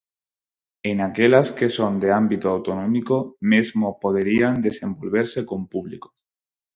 [0.89, 3.17] E naquelas que son de ámbito autonómico
[3.51, 6.07] mesmo poderían desenvolverse con público.